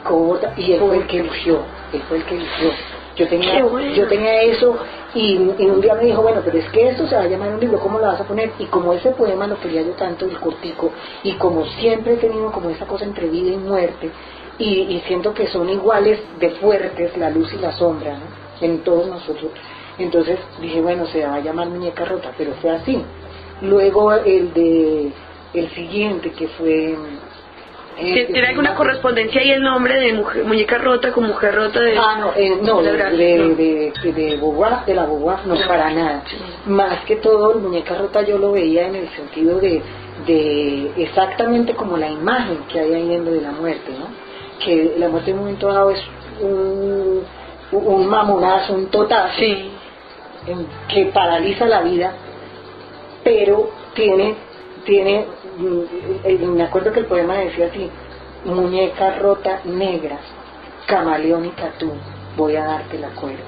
Cobo, 0.04 0.38
y 0.56 0.72
él 0.72 0.80
fue 0.80 0.96
el 0.96 1.06
que 1.06 1.20
eligió, 1.20 1.58
él 1.92 2.02
fue 2.08 2.18
el 2.18 2.24
que 2.24 2.36
eligió. 2.36 2.70
Yo 3.16 3.28
tenía, 3.28 3.58
yo 3.94 4.08
tenía 4.08 4.42
eso 4.42 4.74
y, 5.14 5.36
un 5.36 5.80
día 5.82 5.94
me 5.94 6.04
dijo, 6.04 6.22
bueno, 6.22 6.40
pero 6.42 6.56
es 6.56 6.68
que 6.70 6.88
esto 6.88 7.06
se 7.06 7.14
va 7.14 7.22
a 7.22 7.26
llamar 7.26 7.52
un 7.52 7.60
libro, 7.60 7.78
¿cómo 7.78 7.98
lo 7.98 8.06
vas 8.06 8.20
a 8.20 8.24
poner? 8.24 8.52
Y 8.58 8.64
como 8.66 8.94
ese 8.94 9.10
poema 9.10 9.46
lo 9.46 9.60
quería 9.60 9.82
yo 9.82 9.92
tanto, 9.92 10.24
el 10.24 10.38
cortico, 10.38 10.90
y 11.22 11.32
como 11.32 11.66
siempre 11.66 12.14
he 12.14 12.16
tenido 12.16 12.50
como 12.50 12.70
esa 12.70 12.86
cosa 12.86 13.04
entre 13.04 13.28
vida 13.28 13.50
y 13.50 13.58
muerte, 13.58 14.10
y, 14.58 14.64
y 14.64 15.02
siento 15.06 15.34
que 15.34 15.46
son 15.48 15.68
iguales 15.68 16.20
de 16.38 16.50
fuertes 16.52 17.14
la 17.18 17.28
luz 17.28 17.52
y 17.52 17.58
la 17.58 17.72
sombra, 17.72 18.14
¿no? 18.14 18.51
En 18.62 18.78
todos 18.84 19.06
nosotros. 19.06 19.50
Entonces 19.98 20.38
dije, 20.60 20.80
bueno, 20.80 21.06
se 21.06 21.26
va 21.26 21.34
a 21.34 21.40
llamar 21.40 21.68
muñeca 21.68 22.04
rota, 22.04 22.32
pero 22.38 22.52
fue 22.62 22.70
así. 22.70 23.02
Luego 23.60 24.14
el 24.14 24.52
de 24.54 25.12
el 25.54 25.70
siguiente 25.70 26.30
que 26.30 26.48
fue 26.48 26.96
eh, 27.98 28.26
¿Tiene 28.32 28.48
alguna 28.48 28.74
correspondencia 28.74 29.40
ahí 29.40 29.50
el 29.50 29.62
nombre 29.62 29.94
de 30.00 30.14
muñeca 30.44 30.78
rota 30.78 31.12
con 31.12 31.24
mujer 31.24 31.54
rota 31.54 31.78
de 31.80 31.96
Ah, 31.98 32.16
no, 32.18 32.32
eh, 32.34 32.58
no, 32.62 32.80
de, 32.82 32.92
de, 32.92 33.54
de, 33.54 33.92
de, 34.02 34.12
de 34.12 34.94
la 34.94 35.04
Beauvoir, 35.04 35.46
no, 35.46 35.54
para 35.68 35.90
nada. 35.90 36.24
Más 36.66 37.04
que 37.04 37.16
todo, 37.16 37.58
muñeca 37.58 37.96
rota 37.96 38.22
yo 38.22 38.38
lo 38.38 38.52
veía 38.52 38.86
en 38.86 38.94
el 38.94 39.08
sentido 39.10 39.60
de, 39.60 39.82
de 40.26 40.90
exactamente 40.96 41.74
como 41.74 41.98
la 41.98 42.08
imagen 42.08 42.60
que 42.72 42.80
hay 42.80 42.94
ahí 42.94 43.08
de 43.08 43.40
la 43.42 43.52
muerte, 43.52 43.92
¿no? 43.92 44.06
Que 44.64 44.94
la 44.96 45.08
muerte 45.08 45.30
en 45.30 45.36
un 45.36 45.42
momento 45.44 45.68
dado 45.68 45.90
es 45.90 46.02
un 46.40 47.22
un 47.72 48.06
mamonazo, 48.06 48.74
un 48.74 48.86
total, 48.86 49.30
que 50.88 51.06
paraliza 51.06 51.66
la 51.66 51.82
vida, 51.82 52.12
pero 53.24 53.70
tiene, 53.94 54.34
tiene, 54.84 55.26
mm, 55.56 56.44
me 56.54 56.64
acuerdo 56.64 56.92
que 56.92 57.00
el 57.00 57.06
poema 57.06 57.34
decía 57.36 57.66
así, 57.66 57.90
muñeca 58.44 59.18
rota 59.18 59.60
negra, 59.64 60.18
camaleónica 60.86 61.72
tú, 61.78 61.92
voy 62.36 62.56
a 62.56 62.64
darte 62.64 62.98
la 62.98 63.08
cuerda. 63.10 63.44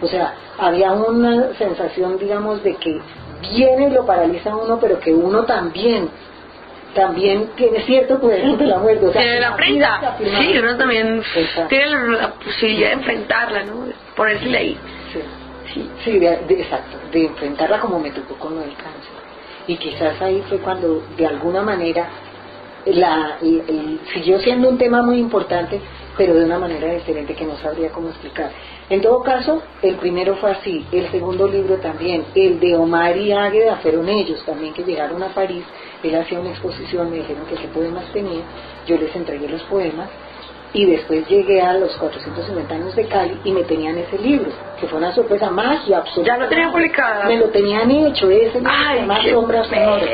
O 0.00 0.06
sea, 0.06 0.34
había 0.58 0.92
una 0.92 1.54
sensación, 1.54 2.18
digamos, 2.18 2.62
de 2.62 2.74
que 2.76 3.00
viene 3.42 3.88
y 3.88 3.90
lo 3.90 4.06
paraliza 4.06 4.56
uno, 4.56 4.78
pero 4.80 4.98
que 5.00 5.12
uno 5.12 5.44
también 5.44 6.08
también 6.96 7.50
tiene 7.54 7.80
cierto 7.82 8.18
poder 8.18 8.56
de 8.56 8.66
la 8.66 8.78
muerte. 8.78 9.06
O 9.06 9.12
sea, 9.12 9.22
tiene 9.22 9.40
la 9.40 9.54
prenda, 9.54 10.16
sí, 10.18 10.58
uno 10.58 10.76
también 10.76 11.22
tiene 11.68 11.86
la, 12.18 12.32
posibilidad 12.32 12.88
de 12.88 12.94
enfrentarla, 12.94 13.62
¿no? 13.64 13.84
Ponerse 14.16 14.56
ahí. 14.56 14.76
Sí, 15.72 15.88
sí, 16.02 16.18
de, 16.18 16.32
exacto, 16.48 16.96
de 17.12 17.26
enfrentarla 17.26 17.78
como 17.80 18.00
me 18.00 18.10
tocó 18.10 18.34
con 18.36 18.54
lo 18.54 18.62
del 18.62 18.74
cáncer. 18.74 19.12
Y 19.68 19.76
quizás 19.76 20.20
ahí 20.22 20.42
fue 20.48 20.58
cuando, 20.58 21.02
de 21.16 21.26
alguna 21.26 21.60
manera, 21.60 22.08
la, 22.86 23.38
siguió 24.12 24.40
siendo 24.40 24.68
un 24.68 24.78
tema 24.78 25.02
muy 25.02 25.18
importante, 25.18 25.80
pero 26.16 26.34
de 26.34 26.44
una 26.46 26.58
manera 26.58 26.94
diferente 26.94 27.34
que 27.34 27.44
no 27.44 27.56
sabría 27.58 27.90
cómo 27.90 28.08
explicar. 28.08 28.50
En 28.88 29.02
todo 29.02 29.22
caso, 29.22 29.62
el 29.82 29.96
primero 29.96 30.36
fue 30.36 30.52
así, 30.52 30.86
el 30.92 31.10
segundo 31.10 31.46
libro 31.46 31.76
también, 31.76 32.24
el 32.34 32.58
de 32.58 32.74
Omar 32.76 33.16
y 33.16 33.32
Águeda 33.32 33.76
fueron 33.82 34.08
ellos 34.08 34.42
también 34.46 34.72
que 34.72 34.82
llegaron 34.82 35.22
a 35.22 35.28
París, 35.28 35.64
él 36.08 36.16
hacía 36.16 36.40
una 36.40 36.50
exposición, 36.50 37.10
me 37.10 37.16
dijeron 37.18 37.44
que 37.46 37.56
qué 37.56 37.68
poemas 37.68 38.04
tenía, 38.12 38.42
yo 38.86 38.96
les 38.96 39.14
entregué 39.14 39.48
los 39.48 39.62
poemas 39.64 40.08
y 40.72 40.84
después 40.84 41.26
llegué 41.28 41.62
a 41.62 41.72
los 41.74 41.96
450 41.96 42.74
años 42.74 42.94
de 42.94 43.06
Cali 43.06 43.40
y 43.44 43.52
me 43.52 43.62
tenían 43.64 43.96
ese 43.96 44.18
libro, 44.18 44.50
que 44.78 44.86
fue 44.86 44.98
una 44.98 45.14
sorpresa 45.14 45.50
más 45.50 45.88
y 45.88 45.94
absoluta. 45.94 46.34
¿Ya 46.34 46.38
lo 46.38 46.48
tenían 46.48 46.70
publicado? 46.72 47.24
Me 47.28 47.38
lo 47.38 47.46
tenían 47.46 47.90
hecho, 47.90 48.28
ese 48.30 48.58
libro 48.58 49.06
más 49.06 49.26
sombras 49.26 49.68
sonoras. 49.68 50.08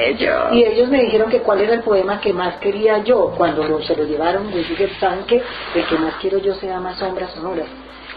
Y 0.53 0.63
ellos 0.63 0.89
me 0.89 1.03
dijeron 1.03 1.31
que 1.31 1.41
cuál 1.41 1.63
era 1.63 1.75
el 1.75 1.81
poema 1.81 2.21
que 2.21 2.33
más 2.33 2.57
quería 2.59 2.99
yo. 2.99 3.35
Cuando 3.37 3.83
se 3.83 3.97
lo 3.97 4.05
llevaron, 4.05 4.51
me 4.51 4.57
dije, 4.57 4.89
¿saben 5.01 5.25
que 5.25 5.43
El 5.75 5.85
que 5.87 5.97
más 5.97 6.15
quiero 6.21 6.39
yo 6.39 6.55
se 6.55 6.67
llama 6.67 6.95
Sombras 6.95 7.33
Sonoras. 7.33 7.67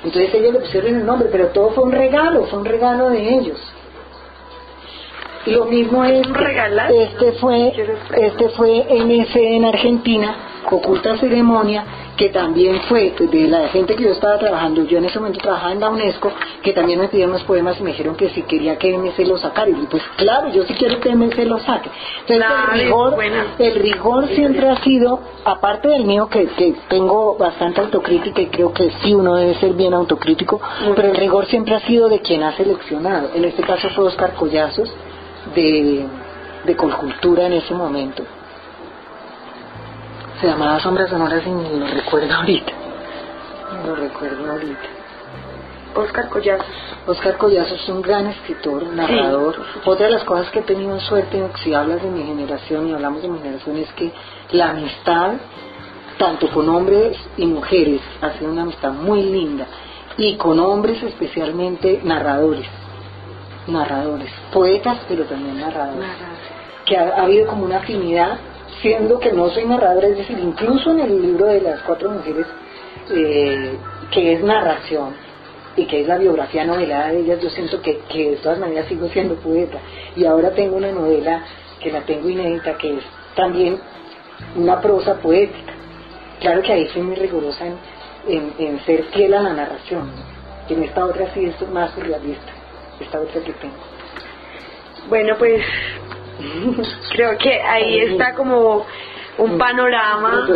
Entonces 0.03 0.31
ellos 0.35 0.53
le 0.53 0.59
pusieron 0.59 0.95
el 0.95 1.05
nombre, 1.05 1.29
pero 1.31 1.47
todo 1.47 1.71
fue 1.71 1.83
un 1.83 1.91
regalo, 1.91 2.43
fue 2.43 2.59
un 2.59 2.65
regalo 2.65 3.09
de 3.09 3.27
ellos. 3.27 3.59
Lo 5.45 5.65
mismo 5.65 6.03
es, 6.03 6.25
este 6.89 7.31
fue, 7.33 7.73
este 8.17 8.49
fue 8.49 8.85
MS 8.89 9.35
en 9.35 9.65
Argentina, 9.65 10.35
Oculta 10.71 11.17
Ceremonia, 11.17 11.85
que 12.17 12.29
también 12.29 12.81
fue 12.87 13.13
de 13.19 13.47
la 13.47 13.67
gente 13.67 13.95
que 13.95 14.03
yo 14.03 14.11
estaba 14.11 14.39
trabajando, 14.39 14.83
yo 14.85 14.97
en 14.97 15.05
ese 15.05 15.19
momento 15.19 15.39
trabajaba 15.39 15.73
en 15.73 15.79
la 15.79 15.89
UNESCO, 15.89 16.31
que 16.63 16.73
también 16.73 16.99
me 16.99 17.09
pidieron 17.09 17.31
unos 17.31 17.43
poemas 17.43 17.79
y 17.79 17.83
me 17.83 17.91
dijeron 17.91 18.15
que 18.15 18.29
si 18.29 18.41
quería 18.43 18.77
que 18.77 18.97
MC 18.97 19.27
lo 19.27 19.37
sacara. 19.37 19.69
Y 19.69 19.73
pues 19.89 20.01
claro, 20.17 20.49
yo 20.49 20.63
sí 20.63 20.73
quiero 20.73 20.99
que 20.99 21.15
MC 21.15 21.45
lo 21.45 21.59
saque. 21.59 21.89
Entonces 22.27 22.45
el 22.73 22.79
rigor, 22.79 23.17
el 23.59 23.75
rigor 23.75 24.27
siempre 24.29 24.69
ha 24.69 24.77
sido, 24.77 25.19
aparte 25.43 25.89
del 25.89 26.05
mío 26.05 26.27
que, 26.27 26.47
que 26.47 26.73
tengo 26.87 27.37
bastante 27.37 27.81
autocrítica 27.81 28.41
y 28.41 28.47
creo 28.47 28.73
que 28.73 28.89
sí 29.03 29.13
uno 29.13 29.35
debe 29.35 29.55
ser 29.55 29.73
bien 29.73 29.93
autocrítico, 29.93 30.59
pero 30.95 31.09
el 31.09 31.15
rigor 31.15 31.45
siempre 31.45 31.75
ha 31.75 31.81
sido 31.81 32.09
de 32.09 32.19
quien 32.19 32.41
ha 32.41 32.55
seleccionado. 32.55 33.29
En 33.35 33.45
este 33.45 33.61
caso 33.61 33.89
fue 33.89 34.05
Oscar 34.05 34.33
Collazos 34.33 34.91
de, 35.53 36.05
de 36.65 36.75
Colcultura 36.75 37.45
en 37.45 37.53
ese 37.53 37.73
momento 37.73 38.23
se 40.39 40.47
llamaba 40.47 40.79
Sombras 40.79 41.09
Sonoras 41.09 41.43
y 41.45 41.49
ni 41.49 41.79
lo 41.79 41.87
recuerdo 41.87 42.33
ahorita. 42.35 42.71
Lo 43.85 43.95
recuerdo 43.95 44.51
ahorita. 44.51 44.89
Oscar 45.95 46.29
Collazos. 46.29 46.65
Oscar 47.07 47.37
Collazos 47.37 47.81
es 47.81 47.89
un 47.89 48.01
gran 48.01 48.27
escritor, 48.27 48.83
narrador. 48.87 49.55
Otra 49.85 50.07
de 50.07 50.11
las 50.11 50.23
cosas 50.23 50.49
que 50.51 50.59
he 50.59 50.63
tenido 50.63 50.99
suerte, 50.99 51.41
si 51.63 51.73
hablas 51.73 52.03
de 52.03 52.09
mi 52.09 52.23
generación 52.23 52.89
y 52.89 52.93
hablamos 52.93 53.21
de 53.21 53.29
mi 53.29 53.39
generación, 53.39 53.77
es 53.77 53.91
que 53.93 54.11
la 54.51 54.71
amistad, 54.71 55.33
tanto 56.17 56.49
con 56.49 56.67
hombres 56.67 57.17
y 57.37 57.45
mujeres, 57.45 58.01
ha 58.21 58.31
sido 58.33 58.51
una 58.51 58.63
amistad 58.63 58.91
muy 58.91 59.23
linda. 59.23 59.67
Y 60.17 60.35
con 60.35 60.59
hombres 60.59 61.01
especialmente 61.03 62.01
narradores. 62.03 62.65
Narradores. 63.67 64.29
Poetas, 64.51 64.99
pero 65.07 65.25
también 65.25 65.59
narradores. 65.59 66.09
Que 66.85 66.97
ha 66.97 67.23
habido 67.23 67.47
como 67.47 67.65
una 67.65 67.77
afinidad 67.77 68.37
siendo 68.81 69.19
que 69.19 69.31
no 69.31 69.49
soy 69.49 69.65
narradora, 69.65 70.07
es 70.07 70.17
decir, 70.17 70.37
incluso 70.37 70.91
en 70.91 70.99
el 70.99 71.21
libro 71.21 71.47
de 71.47 71.61
las 71.61 71.81
cuatro 71.81 72.11
mujeres, 72.11 72.45
eh, 73.09 73.77
que 74.11 74.33
es 74.33 74.43
narración 74.43 75.13
y 75.75 75.85
que 75.85 76.01
es 76.01 76.07
la 76.07 76.17
biografía 76.17 76.63
novelada 76.65 77.09
de 77.09 77.19
ellas, 77.21 77.41
yo 77.41 77.49
siento 77.49 77.81
que, 77.81 77.99
que 78.09 78.31
de 78.31 78.35
todas 78.37 78.59
maneras 78.59 78.87
sigo 78.87 79.07
siendo 79.09 79.35
poeta. 79.35 79.79
Y 80.15 80.25
ahora 80.25 80.51
tengo 80.51 80.77
una 80.77 80.91
novela 80.91 81.43
que 81.79 81.91
la 81.91 82.01
tengo 82.01 82.29
inédita, 82.29 82.77
que 82.77 82.97
es 82.97 83.03
también 83.35 83.79
una 84.55 84.79
prosa 84.79 85.15
poética. 85.15 85.73
Claro 86.39 86.61
que 86.61 86.73
ahí 86.73 86.87
soy 86.87 87.01
muy 87.01 87.15
rigurosa 87.15 87.65
en, 88.27 88.53
en, 88.57 88.79
ser 88.85 89.03
fiel 89.05 89.33
a 89.33 89.41
la 89.41 89.53
narración. 89.53 90.11
En 90.69 90.83
esta 90.83 91.05
otra 91.05 91.33
sí 91.33 91.45
es 91.45 91.69
más 91.69 91.91
surrealista, 91.91 92.51
esta 92.99 93.19
otra 93.19 93.41
que 93.41 93.53
tengo. 93.53 93.75
Bueno, 95.09 95.35
pues 95.37 95.63
Creo 97.11 97.37
que 97.37 97.61
ahí 97.61 97.99
está 97.99 98.33
como 98.33 98.85
un 99.37 99.57
panorama, 99.57 100.47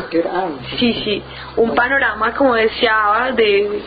sí, 0.78 0.94
sí, 1.04 1.22
un 1.58 1.76
panorama 1.76 2.34
como 2.34 2.56
deseaba 2.56 3.32
de, 3.34 3.82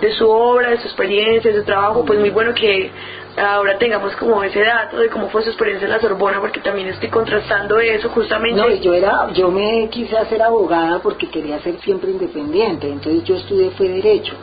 de 0.00 0.12
su 0.12 0.28
obra, 0.28 0.70
de 0.70 0.76
su 0.76 0.88
experiencia, 0.88 1.50
de 1.50 1.60
su 1.60 1.64
trabajo, 1.64 2.04
pues 2.04 2.18
muy 2.18 2.28
bueno 2.28 2.52
que 2.52 2.90
ahora 3.38 3.78
tengamos 3.78 4.14
como 4.16 4.42
ese 4.42 4.60
dato 4.60 4.98
de 4.98 5.08
cómo 5.08 5.30
fue 5.30 5.42
su 5.42 5.48
experiencia 5.48 5.86
en 5.86 5.92
la 5.92 6.00
Sorbona, 6.00 6.38
porque 6.38 6.60
también 6.60 6.88
estoy 6.88 7.08
contrastando 7.08 7.80
eso 7.80 8.10
justamente. 8.10 8.60
No, 8.60 8.68
yo 8.68 8.92
era, 8.92 9.32
yo 9.32 9.50
me 9.50 9.88
quise 9.88 10.18
hacer 10.18 10.42
abogada 10.42 10.98
porque 10.98 11.30
quería 11.30 11.58
ser 11.60 11.80
siempre 11.80 12.10
independiente, 12.10 12.90
entonces 12.90 13.24
yo 13.24 13.36
estudié 13.36 13.70
fue 13.70 13.88
derecho 13.88 14.34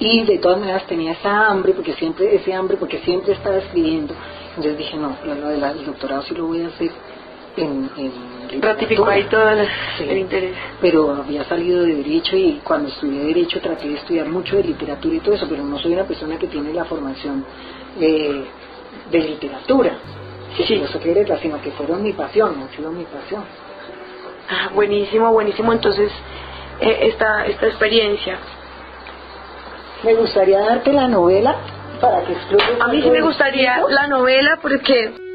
y 0.00 0.24
de 0.24 0.38
todas 0.38 0.58
maneras 0.58 0.86
tenía 0.86 1.12
esa 1.12 1.48
hambre, 1.48 1.72
porque 1.72 1.94
siempre, 1.94 2.34
ese 2.34 2.54
hambre, 2.54 2.76
porque 2.76 2.98
siempre 2.98 3.32
estaba 3.32 3.56
escribiendo 3.56 4.14
entonces 4.58 4.78
dije, 4.78 4.96
no, 4.96 5.16
lo 5.24 5.48
del 5.50 5.86
doctorado 5.86 6.22
sí 6.22 6.34
lo 6.34 6.46
voy 6.46 6.62
a 6.62 6.66
hacer 6.66 6.90
en, 7.56 7.88
en 7.96 8.60
Ratificó 8.60 9.06
ahí 9.06 9.22
todo 9.24 9.48
el, 9.50 10.18
interés. 10.18 10.52
Pero 10.80 11.12
había 11.12 11.44
salido 11.44 11.84
de 11.84 11.94
Derecho 11.94 12.36
y 12.36 12.60
cuando 12.64 12.88
estudié 12.88 13.20
Derecho 13.26 13.60
traté 13.60 13.88
de 13.88 13.94
estudiar 13.94 14.26
mucho 14.26 14.56
de 14.56 14.64
literatura 14.64 15.14
y 15.14 15.20
todo 15.20 15.36
eso, 15.36 15.46
pero 15.48 15.62
no 15.62 15.78
soy 15.78 15.92
una 15.92 16.04
persona 16.04 16.36
que 16.38 16.48
tiene 16.48 16.72
la 16.72 16.84
formación 16.86 17.44
eh, 18.00 18.44
de 19.12 19.18
literatura, 19.20 19.96
sí. 20.56 20.64
filosofía 20.64 21.38
sino 21.40 21.62
que 21.62 21.70
fueron 21.70 22.02
mi 22.02 22.14
pasión, 22.14 22.60
ha 22.60 22.74
sido 22.74 22.90
mi 22.90 23.04
pasión. 23.04 23.44
Ah, 24.50 24.70
buenísimo, 24.74 25.30
buenísimo. 25.30 25.72
Entonces, 25.72 26.10
eh, 26.80 26.98
esta, 27.02 27.46
esta 27.46 27.66
experiencia. 27.66 28.38
Me 30.04 30.14
gustaría 30.14 30.60
darte 30.60 30.92
la 30.92 31.08
novela 31.08 31.56
para 32.00 32.22
que 32.22 32.34
A 32.80 32.88
mí 32.88 33.02
sí 33.02 33.10
me 33.10 33.20
gustaría 33.20 33.82
la 33.88 34.06
novela 34.06 34.58
porque 34.62 35.27